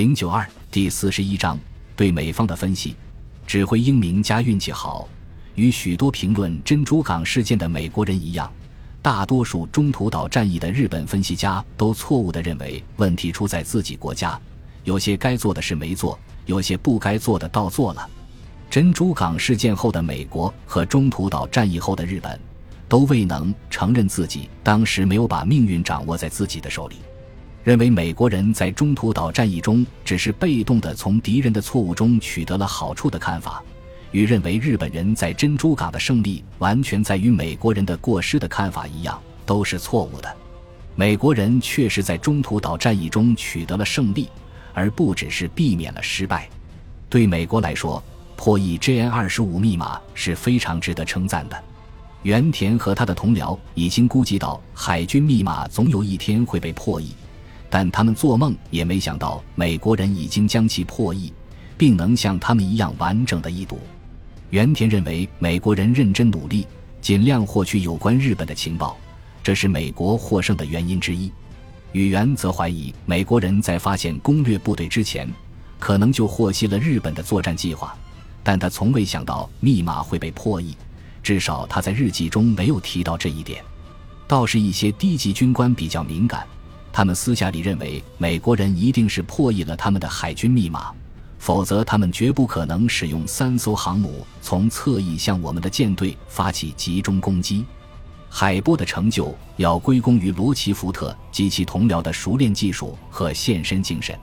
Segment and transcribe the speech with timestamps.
[0.00, 1.58] 零九二第四十一章
[1.94, 2.96] 对美方的分析：
[3.46, 5.06] 指挥英明加运气好。
[5.56, 8.50] 与许多评论珍珠港事件的美国人一样，
[9.02, 14.40] 大多数中途岛战役的日本分析家都错误地认为问题出在自己国家，
[14.84, 18.08] 有些该做的事没做，有些不该做的倒做了。
[18.70, 22.40] 珍珠港事件后的美国和中途岛战役后的日本，
[22.88, 26.96] 都未能承认自己当时没有把命运掌握在自己的手里。
[27.62, 33.62] 认为美国人在中途岛战役中只是被动的从敌人的错误中取得了好处的看法，
[34.12, 40.36] 与认为日本人在珍珠港的胜利完全在于美国人的过失的看法一样，都是错误的。
[40.96, 44.28] 美国人确实在中途岛战役中取得了胜利，
[44.72, 46.48] 而不只是避免了失败。
[47.10, 48.02] 对美国来说，
[48.36, 51.64] 破译 JN 二十五密码是非常值得称赞的。
[52.22, 57.12] 原田和他的同僚已经估计到海军密码总有一天会被破译。
[57.70, 61.32] 但他们做梦也没想到，美国人已经将其破译，
[61.78, 63.78] 并能像他们一样完整的译读。
[64.50, 66.66] 原田认为，美国人认真努力，
[67.00, 68.98] 尽量获取有关日本的情报，
[69.42, 71.30] 这是美国获胜的原因之一。
[71.92, 75.28] 宇原则怀疑，美国人在发现攻略部队之前，
[75.78, 77.96] 可能就获悉了日本的作战计划，
[78.42, 80.76] 但他从未想到密码会被破译，
[81.22, 83.64] 至少他在日记中没有提到这一点。
[84.26, 86.44] 倒是一些低级军官比较敏感。
[86.92, 90.92] 他们私下里认为，美国人一定是破译了他们的海军密码，
[91.38, 97.64] 否则他们绝不可能使用三艘航母从侧翼向我们的舰队发起集中攻击。
[98.28, 104.16] 海波的成就要归功于罗奇福特及其同僚的熟练技术和献身精神。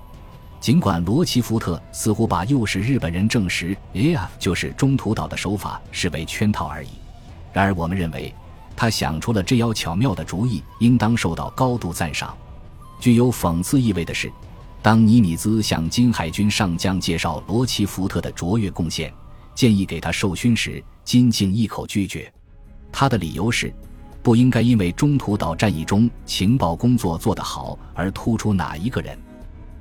[0.60, 6.90] 尽管罗奇福特似乎把诱使日本人证实 “AF 就是中途岛”的手法视为圈套而已，
[7.54, 8.34] 然而我们认为，
[8.76, 12.36] 他想出了这妖巧妙的主意，应当受到高度赞赏。
[13.00, 14.32] 具有讽刺意味的是，
[14.82, 19.14] 当尼米兹向金海军上将介绍罗奇福特的卓越贡献，
[19.54, 22.32] 建议给他授勋时，金竟一口拒绝。
[22.92, 23.74] 他的理由是，
[24.24, 29.18] 不应该因为中途岛战役中情报工作做得好而突出哪一个人。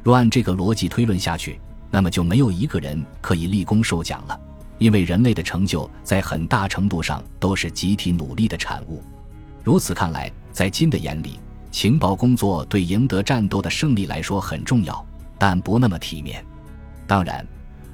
[0.02, 1.58] 若按这个逻辑推论下去，
[1.90, 4.38] 那么就没有一个人可以立功受奖了，
[4.78, 9.02] 因为人类的成就在很大程度上都是集体努力的产物。
[9.64, 11.40] 如此看来，在金的眼里。
[11.76, 15.06] 情报工作对赢得战斗的胜利来说很重要，
[15.36, 16.42] 但不那么体面。
[17.06, 17.46] 当然，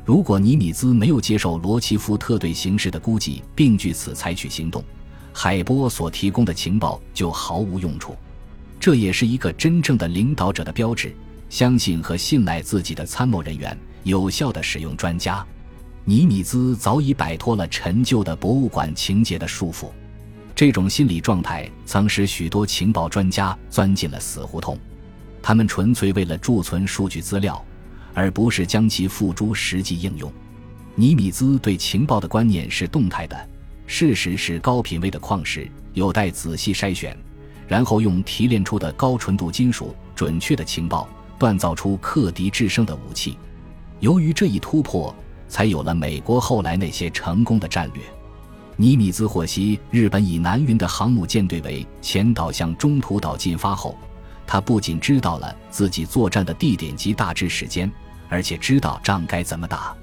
[0.05, 4.85] 如果尼米兹没有接受罗奇夫特对形势的估计，并据此采取行动，
[5.33, 8.15] 海波所提供的情报就毫无用处。
[8.79, 11.13] 这也是一个真正的领导者的标志：
[11.51, 15.45] 相信和信赖自己的参谋人员，有效的使用专家。
[16.05, 19.89] 尼米兹早已摆脱了陈旧的博物馆情节的束缚。
[20.55, 24.79] 这种心理状态曾使许多情报专家钻进了死胡同，
[25.43, 27.63] 他们纯粹为了贮存数据资料，
[28.15, 30.31] 而不是将其付诸实际应用。
[30.95, 33.49] 尼米兹对情报的观念是动态的，
[33.87, 37.17] 事实是高品位的矿石有待仔细筛选，
[37.67, 41.09] 然后用提炼出的高纯度金属准确的情报
[41.39, 43.39] 锻造出克敌制胜的武器。
[44.01, 45.15] 由于这一突破，
[45.49, 48.03] 才有了美国后来那些成功的战略。
[48.77, 53.97] 尼米兹获悉日本以南云的航母舰队为前导向中途岛进发后，
[54.47, 57.91] 他不仅知道了自己作战的地点及大致时间，
[58.29, 59.95] 而且知道仗该怎么打。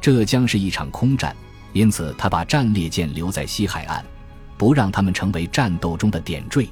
[0.00, 1.36] 这将是一场空战，
[1.72, 4.04] 因此他把战列舰留在西海岸，
[4.56, 6.68] 不让他们成为战斗中的点缀。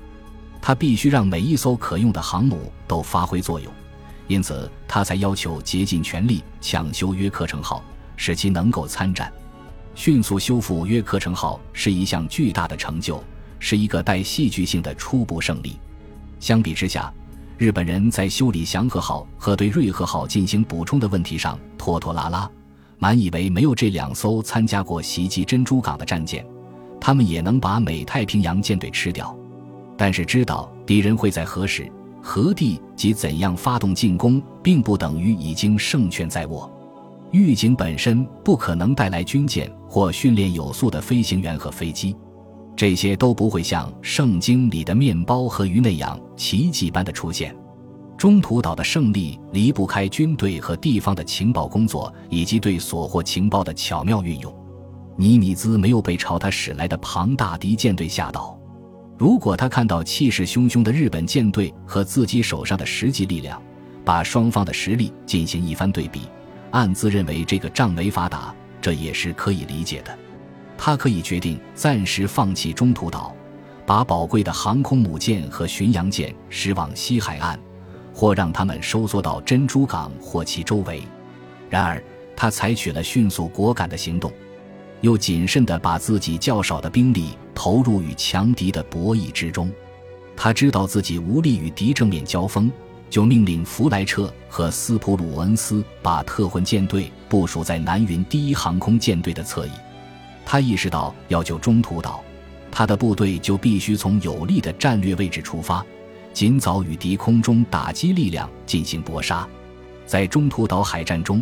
[0.62, 3.71] 他必须让每一艘可用的航母都发挥作用，
[4.28, 7.84] 因此他才要求竭尽全力抢修约克城号，
[8.16, 9.31] 使其能够参战。
[9.94, 13.22] 迅速修复约克城号是一项巨大的成就，
[13.59, 15.78] 是一个带戏剧性的初步胜利。
[16.41, 17.12] 相比之下，
[17.56, 22.50] 日本人在修理祥和号和对瑞和号进行补充的问题上拖拖拉拉，
[22.99, 26.44] 满以为没有这两艘参加过袭击珍珠港的战舰，
[27.00, 29.34] 他们也能把美太平洋舰队吃掉。
[29.97, 31.88] 但是，知道敌人会在何时、
[32.21, 36.69] 何地及怎样发动进攻，并不等于已经胜券在握。
[37.35, 42.15] 预警本身不可能带来军舰或训练有素的飞行员和飞机，
[42.77, 47.53] 这些都不会像圣经里的面包和鱼那样奇迹般的出现。
[48.17, 54.55] 中途岛的胜利离不开军队和地方的情报工作以及对所获情报的巧妙运用。
[55.17, 58.57] 尼米兹没有被朝他驶来的庞大敌舰队吓倒。
[59.19, 63.61] 如果他看到气势汹汹的日本舰队和自己手上的实际力量，
[64.05, 66.21] 把双方的实力进行一番对比。
[66.75, 70.19] 暗自认为这个仗没法打，这也是可以理解的。
[70.76, 73.32] 他可以决定暂时放弃中途岛，
[73.87, 77.56] 把宝贵的航空母舰和巡洋舰驶往西海岸，
[78.12, 81.00] 或让他们收缩到珍珠港或其周围。
[81.71, 82.03] 然而，
[82.35, 84.32] 他采取了迅速果敢的行动，
[85.00, 89.71] 又谨慎地把自己较少的兵力投入与强敌的博弈之中。
[90.37, 92.69] 他知道自己无力与敌正面交锋，
[93.14, 99.70] 就命令弗莱彻和斯普鲁恩斯把特混舰队部署在南云第一航空舰队的侧翼。
[100.44, 102.25] 他意识到，要救中途岛，
[102.72, 105.87] 他的部队就必须从有利的战略位置出发，
[106.32, 109.46] 尽早与敌空中打击力量进行搏杀。
[110.05, 111.40] 在中途岛海战中，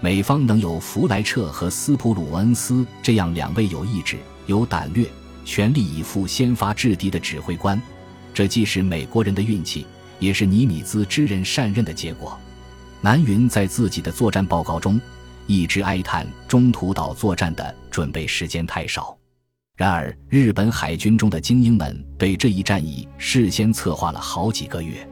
[0.00, 5.06] 美方能有弗莱彻和斯普鲁恩斯这样两位有意志、有胆略、
[5.44, 7.78] 全力以赴先发制敌的指挥官。
[8.32, 9.84] 这既是美国人的运气，
[10.20, 12.38] 也是尼米兹知人善任的结果。
[13.00, 15.00] 南云在自己的作战报告中
[15.46, 19.16] 一直哀叹中途岛作战的准备时间太少。
[19.76, 25.08] 然而，日本海军中的精英们对这一战役事先策划了好几个月。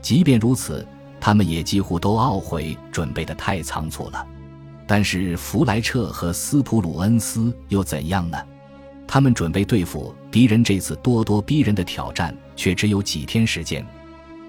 [0.00, 0.86] 即便如此，
[1.20, 4.24] 他们也几乎都懊悔准备的太仓促了。
[4.86, 8.38] 但是，弗莱彻和斯普鲁恩斯又怎样呢？
[9.06, 13.84] 他们准备对付敌人这次咄咄逼人的挑战，却只有几天时间。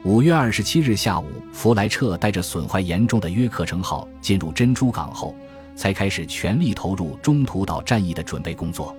[0.06, 5.34] 五月二十七日下午，弗莱彻带着损坏严重的约克城号进入珍珠港后，
[5.76, 8.96] 才开始全力投入中途岛战役的准备工作。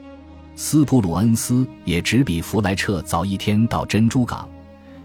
[0.56, 4.48] 斯普鲁恩斯也只比弗莱彻早一天到珍珠港，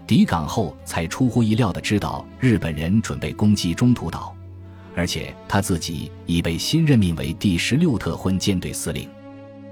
[0.04, 4.34] 抵港后才出乎意料地知道日本人准备攻击中途岛，
[4.96, 9.08] 而且他自己已被新任命为第十六特混舰队司令。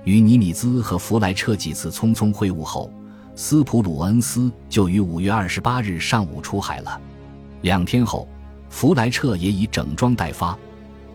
[0.04, 2.88] 与尼米兹和弗莱彻几次匆匆会晤后，
[3.42, 7.00] 斯普鲁恩斯就于五月二十八日上午出海了。
[7.62, 8.28] 两天后，
[8.69, 10.54] 弗莱彻也已整装待发，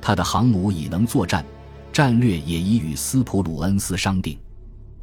[0.02, 1.46] 他的航母已能作战，
[1.94, 4.36] 战略也已与斯普鲁恩斯商定。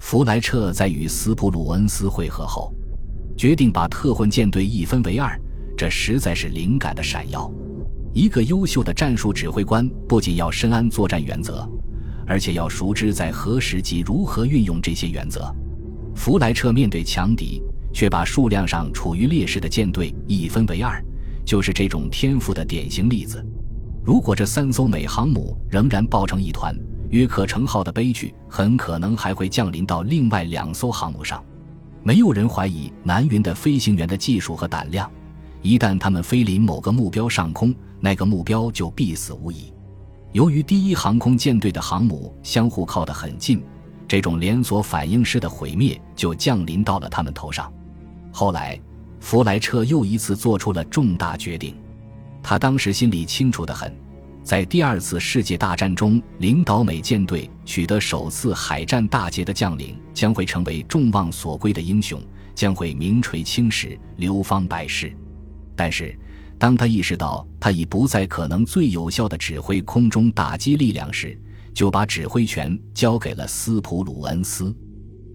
[0.00, 2.74] 弗莱彻在与斯普鲁恩斯会合后，
[3.36, 5.40] 决定把特混舰队一分为二，
[5.78, 7.48] 这实在是灵感的闪耀。
[8.12, 11.70] 一个优秀的战术指挥官不仅要深谙作战原则。
[12.26, 15.54] 而且要熟知在何时及如何运用这些原则。
[16.14, 17.62] 弗莱彻面对强敌，
[17.92, 21.02] 却把数量上处于劣势的舰队一分为二，
[21.44, 23.44] 就是这种天赋的典型例子。
[24.04, 26.76] 如果这三艘美航母仍然抱成一团，
[27.10, 31.42] 约克城号的悲剧很可能还会降临到另外两艘航母上。
[32.02, 35.10] 没有人怀疑南云的飞行员的技术和胆量，
[35.60, 39.72] 一旦他们飞临某个目标上空，那个目标就必死无疑。
[40.32, 43.62] 由于第一航空舰队的航母相互靠得很近，
[44.12, 47.72] 这种连锁反应式的毁灭就降临到了他们头上。
[48.30, 48.78] 后来，
[49.20, 51.74] 弗莱彻又一次做出了重大决定。
[52.42, 53.90] 他当时心里清楚得很，
[54.44, 62.20] 在第二次世界大战中领导美舰队取得首次海战大捷的将领将会成为众望所归的英雄，
[62.54, 65.10] 将会名垂青史、流芳百世。
[65.74, 66.14] 但是，
[66.58, 71.40] 当他意识到他已不再可能最有效地指挥空中打击力量时，
[71.74, 74.74] 就把指挥权交给了斯普鲁恩斯。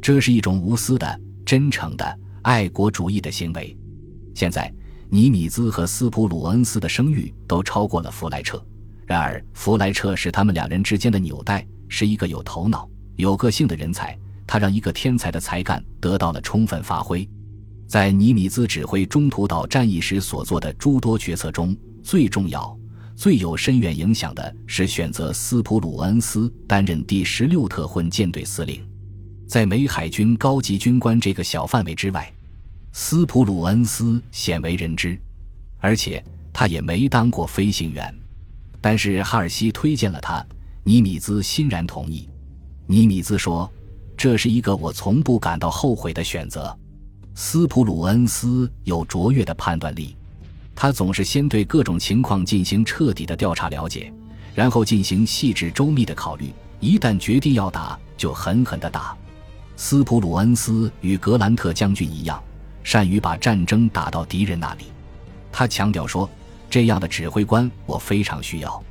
[0.01, 3.75] 这是一种无私的、真诚的爱国主义的行为。
[4.33, 4.73] 现在，
[5.09, 8.63] 尼米兹和斯普鲁恩斯的声誉都超过了弗莱彻。
[9.05, 14.17] 然而，弗莱彻是他们两人之间的纽带，是一个有头脑、有个性的人才。
[14.45, 17.27] 他让一个天才的才干得到了充分发挥。
[17.85, 22.76] 在尼米兹指挥中途岛战役时所做的诸多决策中，最重要、
[23.17, 28.79] 最有深远影响的是选择斯普鲁恩斯担任第十六特混舰队司令。
[29.47, 32.31] 在美海军高级军官这个小范围之外，
[32.91, 35.19] 斯普鲁恩斯鲜为人知，
[35.79, 38.13] 而且他也没当过飞行员。
[38.79, 40.45] 但是哈尔西推荐了他，
[40.83, 42.29] 尼米兹欣然同意。
[42.85, 43.67] 尼米兹说
[44.15, 46.77] ：“这是一个我从不感到后悔的选择。”
[47.33, 50.15] 斯普鲁恩斯有卓越的判断力，
[50.79, 54.13] 他总是先对各种情况进行彻底的调查了解，
[54.53, 56.53] 然后进行细致周密的考虑。
[56.79, 59.17] 一旦决定要打，就狠狠的打。
[59.75, 62.39] 斯普鲁恩斯与格兰特将军一样，
[62.83, 64.83] 善于把战争打到敌人那里。
[65.51, 66.29] 他强调说
[66.69, 68.83] ：“这样的指挥官我非常需要。”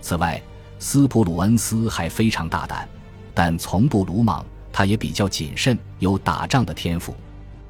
[0.00, 0.40] 此外，
[0.78, 2.88] 斯普鲁恩斯还非常大胆，
[3.34, 4.42] 但从不鲁莽。
[4.72, 7.14] 他也比较谨慎，有打仗的天赋。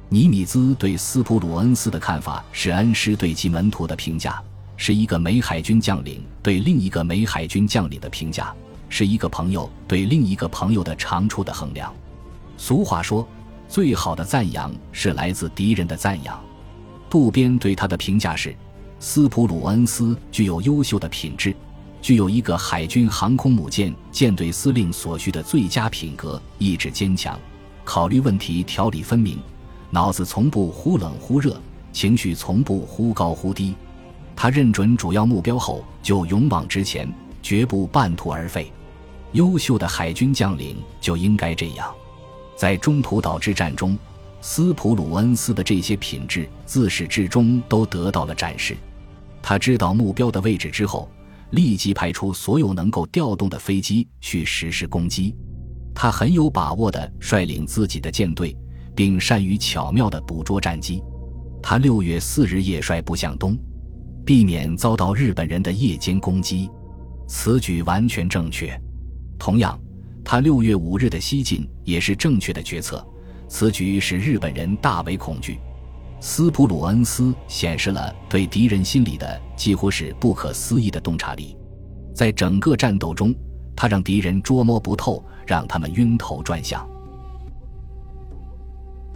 [0.09, 4.41] 尼米兹对斯普鲁恩斯的看法是恩师对其门徒的评价，
[4.77, 8.55] 是一个美海军将领对另一个美海军将领的评价，
[8.87, 11.93] 是一个朋友对另一个朋友的长处的衡量。
[12.57, 13.27] 俗话说，
[13.67, 16.41] 最好的赞扬是来自敌人的赞扬。
[17.09, 18.55] 渡边对他的评价是：
[19.01, 21.53] 斯普鲁恩斯具有优秀的品质，
[22.01, 27.37] 具有一个海军航空母舰舰队司令所需的最佳品格，意志坚强，
[27.83, 29.37] 考虑问题条理分明。
[29.89, 31.59] 脑子从不忽冷忽热，
[31.93, 33.73] 情绪从不忽高忽低。
[34.35, 38.71] 他认准主要目标后，就勇往直前，绝不半途而废。
[39.31, 41.93] 优秀的海军将领就应该这样。
[42.55, 43.97] 在中途岛之战中，
[44.41, 48.75] 斯普鲁恩斯的这些品质自始至终都得到了展示。
[49.41, 51.09] 他知道目标的位置之后，
[51.51, 55.35] 立即派出所有能够调动的飞机去实施攻击。
[55.95, 58.55] 他很有把握地率领自己的舰队，
[58.97, 61.01] 并善于巧妙地捕捉战机。
[61.61, 63.57] 他六月四日夜率部向东。
[64.25, 66.69] 避免遭到日本人的夜间攻击，
[67.29, 68.77] 此举完全正确。
[69.39, 69.79] 同样，
[70.21, 73.01] 他六月五日的西进也是正确的决策。
[73.47, 75.57] 此举使日本人大为恐惧。
[76.19, 81.55] 斯普鲁恩斯显示了对敌人心理的几乎是不可思议的洞察力。
[82.13, 83.33] 在整个战斗中，
[83.77, 86.85] 他让敌人捉摸不透，让他们晕头转向。